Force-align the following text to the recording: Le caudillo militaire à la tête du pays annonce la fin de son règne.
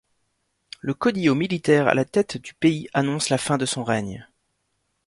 Le 0.79 0.95
caudillo 0.95 1.35
militaire 1.35 1.87
à 1.87 1.93
la 1.93 2.05
tête 2.05 2.37
du 2.37 2.55
pays 2.55 2.89
annonce 2.95 3.29
la 3.29 3.37
fin 3.37 3.59
de 3.59 3.67
son 3.67 3.83
règne. 3.83 4.27